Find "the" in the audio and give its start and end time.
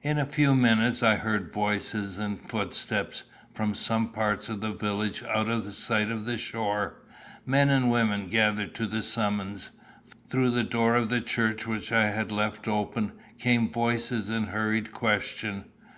4.62-4.72, 6.24-6.38, 8.86-9.02, 10.52-10.64, 11.10-11.20